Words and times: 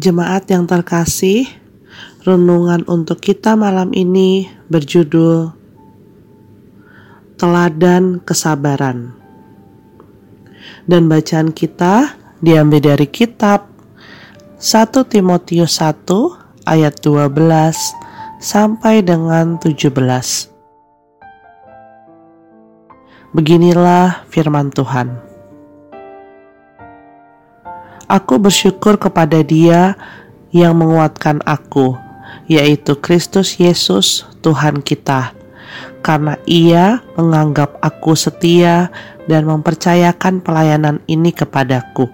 Jemaat 0.00 0.48
yang 0.48 0.64
terkasih, 0.64 1.44
renungan 2.24 2.80
untuk 2.88 3.20
kita 3.20 3.60
malam 3.60 3.92
ini 3.92 4.48
berjudul 4.72 5.52
Teladan 7.36 8.24
Kesabaran. 8.24 9.12
Dan 10.88 11.12
bacaan 11.12 11.52
kita 11.52 12.16
diambil 12.40 12.96
dari 12.96 13.04
kitab 13.04 13.68
1 14.56 15.12
Timotius 15.12 15.76
1 15.76 16.08
ayat 16.64 16.96
12 17.04 17.28
sampai 18.40 19.04
dengan 19.04 19.60
17. 19.60 19.92
Beginilah 23.36 24.24
firman 24.32 24.72
Tuhan. 24.72 25.31
Aku 28.12 28.36
bersyukur 28.36 29.00
kepada 29.00 29.40
Dia 29.40 29.96
yang 30.52 30.76
menguatkan 30.76 31.40
aku, 31.48 31.96
yaitu 32.44 32.92
Kristus 33.00 33.56
Yesus, 33.56 34.28
Tuhan 34.44 34.84
kita, 34.84 35.32
karena 36.04 36.36
Ia 36.44 37.00
menganggap 37.16 37.80
aku 37.80 38.12
setia 38.12 38.92
dan 39.24 39.48
mempercayakan 39.48 40.44
pelayanan 40.44 41.00
ini 41.08 41.32
kepadaku. 41.32 42.04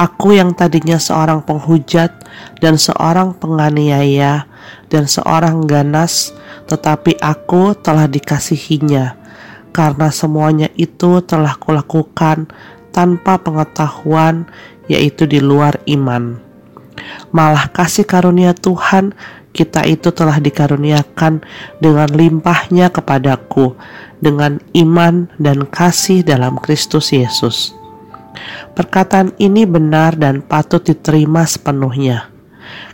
Aku 0.00 0.32
yang 0.32 0.56
tadinya 0.56 0.96
seorang 0.96 1.44
penghujat 1.44 2.24
dan 2.64 2.80
seorang 2.80 3.36
penganiaya 3.36 4.48
dan 4.88 5.04
seorang 5.04 5.68
ganas, 5.68 6.32
tetapi 6.64 7.20
aku 7.20 7.76
telah 7.76 8.08
dikasihinya, 8.08 9.20
karena 9.68 10.08
semuanya 10.08 10.72
itu 10.80 11.20
telah 11.28 11.60
kulakukan 11.60 12.48
tanpa 12.88 13.36
pengetahuan 13.38 14.48
yaitu 14.88 15.28
di 15.28 15.38
luar 15.38 15.78
iman. 15.86 16.40
Malah 17.30 17.70
kasih 17.70 18.08
karunia 18.08 18.56
Tuhan 18.56 19.14
kita 19.52 19.84
itu 19.88 20.12
telah 20.12 20.38
dikaruniakan 20.38 21.42
dengan 21.80 22.08
limpahnya 22.12 22.92
kepadaku 22.92 23.74
dengan 24.22 24.60
iman 24.76 25.26
dan 25.40 25.64
kasih 25.66 26.22
dalam 26.22 26.60
Kristus 26.60 27.10
Yesus. 27.10 27.74
Perkataan 28.78 29.34
ini 29.42 29.66
benar 29.66 30.14
dan 30.14 30.44
patut 30.44 30.78
diterima 30.84 31.42
sepenuhnya. 31.42 32.30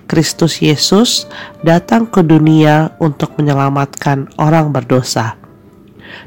Kristus 0.08 0.60
Yesus 0.60 1.28
datang 1.64 2.08
ke 2.08 2.24
dunia 2.24 2.96
untuk 3.00 3.36
menyelamatkan 3.36 4.32
orang 4.40 4.72
berdosa. 4.72 5.36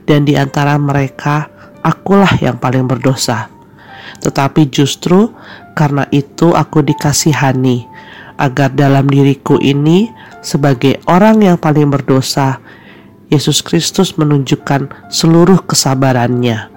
Dan 0.06 0.26
di 0.26 0.38
antara 0.38 0.76
mereka, 0.78 1.50
akulah 1.82 2.30
yang 2.42 2.58
paling 2.62 2.86
berdosa 2.86 3.57
tetapi 4.24 4.70
justru 4.70 5.32
karena 5.78 6.10
itu 6.10 6.54
aku 6.54 6.82
dikasihani, 6.82 7.86
agar 8.38 8.74
dalam 8.74 9.10
diriku 9.10 9.58
ini, 9.62 10.10
sebagai 10.42 11.02
orang 11.10 11.42
yang 11.42 11.58
paling 11.58 11.90
berdosa, 11.90 12.62
Yesus 13.28 13.60
Kristus 13.60 14.16
menunjukkan 14.16 15.12
seluruh 15.12 15.68
kesabarannya. 15.68 16.72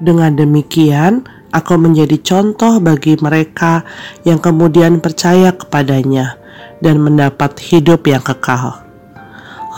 Dengan 0.00 0.36
demikian, 0.36 1.24
aku 1.52 1.76
menjadi 1.80 2.16
contoh 2.20 2.80
bagi 2.80 3.16
mereka 3.20 3.84
yang 4.24 4.38
kemudian 4.40 5.00
percaya 5.00 5.52
kepadanya 5.52 6.36
dan 6.84 7.00
mendapat 7.00 7.56
hidup 7.60 8.04
yang 8.08 8.20
kekal. 8.20 8.84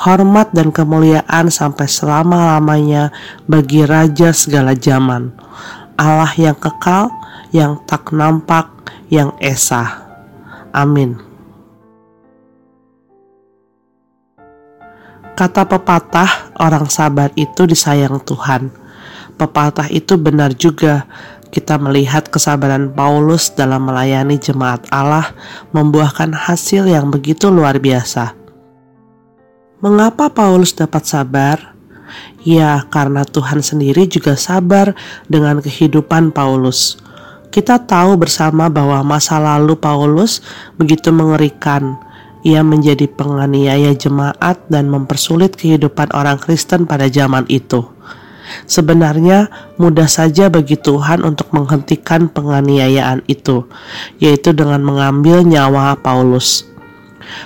Hormat 0.03 0.51
dan 0.51 0.75
kemuliaan 0.75 1.47
sampai 1.53 1.87
selama-lamanya 1.87 3.15
bagi 3.47 3.87
Raja 3.87 4.35
segala 4.35 4.75
zaman, 4.75 5.31
Allah 6.03 6.35
yang 6.35 6.59
kekal, 6.59 7.15
yang 7.55 7.79
tak 7.87 8.11
nampak, 8.11 8.67
yang 9.07 9.31
esa. 9.39 10.03
Amin. 10.75 11.15
Kata 15.39 15.63
pepatah, 15.65 16.53
orang 16.59 16.91
sabar 16.91 17.31
itu 17.39 17.65
disayang 17.65 18.19
Tuhan. 18.21 18.75
Pepatah 19.39 19.89
itu 19.95 20.19
benar 20.19 20.53
juga. 20.59 21.07
Kita 21.53 21.77
melihat 21.77 22.33
kesabaran 22.33 22.89
Paulus 22.97 23.53
dalam 23.53 23.85
melayani 23.85 24.41
jemaat 24.41 24.89
Allah 24.89 25.37
membuahkan 25.77 26.33
hasil 26.33 26.89
yang 26.89 27.13
begitu 27.13 27.53
luar 27.53 27.77
biasa. 27.77 28.33
Mengapa 29.85 30.33
Paulus 30.33 30.73
dapat 30.73 31.05
sabar? 31.05 31.72
Ya, 32.43 32.85
karena 32.91 33.23
Tuhan 33.23 33.63
sendiri 33.63 34.11
juga 34.11 34.35
sabar 34.35 34.99
dengan 35.31 35.63
kehidupan 35.63 36.35
Paulus. 36.35 36.99
Kita 37.53 37.85
tahu 37.85 38.17
bersama 38.17 38.73
bahwa 38.73 39.05
masa 39.05 39.37
lalu 39.37 39.77
Paulus 39.77 40.41
begitu 40.81 41.13
mengerikan. 41.13 42.01
Ia 42.43 42.67
menjadi 42.67 43.07
penganiaya 43.07 43.95
jemaat 43.95 44.67
dan 44.67 44.91
mempersulit 44.91 45.55
kehidupan 45.55 46.11
orang 46.11 46.43
Kristen 46.43 46.91
pada 46.91 47.07
zaman 47.07 47.47
itu. 47.47 47.87
Sebenarnya 48.67 49.47
mudah 49.79 50.11
saja 50.11 50.51
bagi 50.51 50.75
Tuhan 50.75 51.23
untuk 51.23 51.55
menghentikan 51.55 52.27
penganiayaan 52.27 53.23
itu, 53.31 53.69
yaitu 54.19 54.51
dengan 54.51 54.83
mengambil 54.83 55.47
nyawa 55.47 55.95
Paulus. 56.01 56.67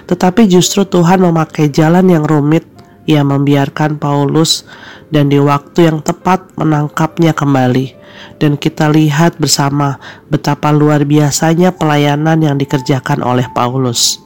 Tetapi 0.09 0.49
justru 0.51 0.89
Tuhan 0.89 1.23
memakai 1.23 1.69
jalan 1.71 2.09
yang 2.11 2.25
rumit 2.25 2.65
ia 3.07 3.23
membiarkan 3.23 3.97
Paulus 4.03 4.67
dan 5.15 5.31
di 5.31 5.39
waktu 5.39 5.89
yang 5.89 6.03
tepat 6.03 6.51
menangkapnya 6.59 7.33
kembali. 7.33 7.95
Dan 8.37 8.61
kita 8.61 8.93
lihat 8.93 9.41
bersama 9.41 9.97
betapa 10.29 10.69
luar 10.75 11.07
biasanya 11.09 11.73
pelayanan 11.73 12.43
yang 12.43 12.57
dikerjakan 12.61 13.25
oleh 13.25 13.49
Paulus. 13.55 14.21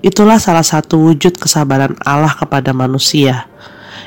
Itulah 0.00 0.40
salah 0.40 0.64
satu 0.64 0.96
wujud 0.96 1.36
kesabaran 1.36 1.96
Allah 2.00 2.32
kepada 2.32 2.72
manusia. 2.72 3.50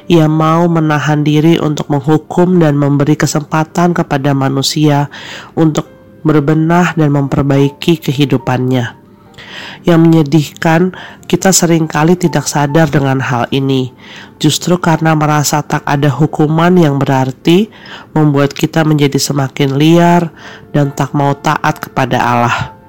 Ia 0.09 0.25
mau 0.25 0.65
menahan 0.67 1.21
diri 1.21 1.61
untuk 1.61 1.87
menghukum 1.93 2.59
dan 2.59 2.75
memberi 2.75 3.15
kesempatan 3.15 3.93
kepada 3.93 4.33
manusia 4.33 5.07
untuk 5.53 5.87
berbenah 6.25 6.97
dan 6.97 7.13
memperbaiki 7.13 8.01
kehidupannya. 8.01 9.02
Yang 9.83 9.99
menyedihkan, 9.99 10.81
kita 11.27 11.51
sering 11.51 11.89
kali 11.89 12.15
tidak 12.15 12.45
sadar 12.47 12.87
dengan 12.87 13.19
hal 13.19 13.49
ini. 13.51 13.91
Justru 14.37 14.79
karena 14.79 15.17
merasa 15.17 15.59
tak 15.65 15.83
ada 15.83 16.07
hukuman 16.07 16.71
yang 16.77 17.01
berarti, 17.01 17.67
membuat 18.15 18.55
kita 18.55 18.85
menjadi 18.87 19.19
semakin 19.19 19.75
liar 19.75 20.31
dan 20.71 20.93
tak 20.95 21.11
mau 21.11 21.35
taat 21.35 21.83
kepada 21.83 22.17
Allah. 22.21 22.83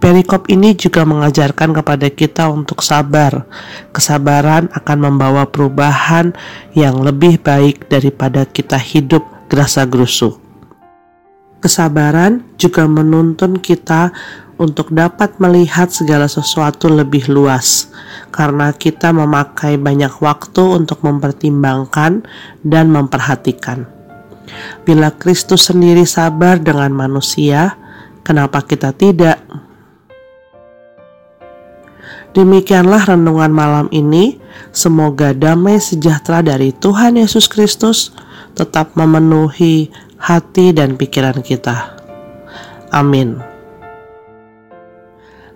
Perikop 0.00 0.48
ini 0.50 0.74
juga 0.74 1.06
mengajarkan 1.06 1.76
kepada 1.76 2.08
kita 2.10 2.50
untuk 2.50 2.82
sabar. 2.82 3.46
Kesabaran 3.94 4.66
akan 4.72 4.98
membawa 4.98 5.46
perubahan 5.46 6.34
yang 6.74 7.04
lebih 7.04 7.38
baik 7.38 7.86
daripada 7.86 8.48
kita 8.48 8.80
hidup 8.80 9.22
gerasa 9.46 9.86
gerusu. 9.86 10.40
Kesabaran 11.60 12.40
juga 12.56 12.88
menuntun 12.88 13.60
kita 13.60 14.10
untuk 14.60 14.92
dapat 14.92 15.40
melihat 15.40 15.88
segala 15.88 16.28
sesuatu 16.28 16.92
lebih 16.92 17.32
luas, 17.32 17.88
karena 18.28 18.76
kita 18.76 19.08
memakai 19.08 19.80
banyak 19.80 20.12
waktu 20.20 20.84
untuk 20.84 21.00
mempertimbangkan 21.00 22.28
dan 22.60 22.92
memperhatikan. 22.92 23.88
Bila 24.84 25.16
Kristus 25.16 25.72
sendiri 25.72 26.04
sabar 26.04 26.60
dengan 26.60 26.92
manusia, 26.92 27.80
kenapa 28.20 28.60
kita 28.60 28.92
tidak? 28.92 29.40
Demikianlah 32.36 33.16
renungan 33.16 33.50
malam 33.50 33.86
ini. 33.90 34.38
Semoga 34.70 35.34
damai 35.34 35.82
sejahtera 35.82 36.44
dari 36.46 36.70
Tuhan 36.70 37.18
Yesus 37.18 37.50
Kristus 37.50 38.14
tetap 38.54 38.94
memenuhi 38.94 39.90
hati 40.20 40.70
dan 40.70 40.94
pikiran 40.94 41.42
kita. 41.42 41.96
Amin. 42.94 43.49